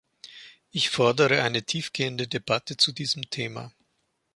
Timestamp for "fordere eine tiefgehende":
0.89-2.27